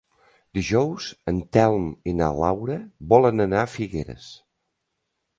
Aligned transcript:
Dijous 0.57 1.09
en 1.31 1.41
Telm 1.57 1.83
i 2.11 2.15
na 2.21 2.29
Laura 2.43 2.77
volen 3.11 3.43
anar 3.45 3.61
a 3.65 3.69
Figueres. 3.75 4.31